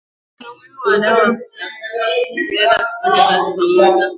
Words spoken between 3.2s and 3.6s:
kazi